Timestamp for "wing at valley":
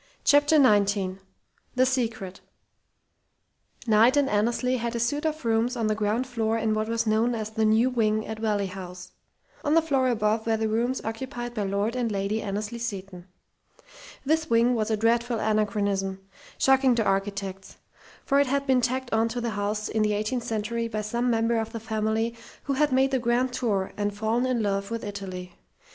7.91-8.65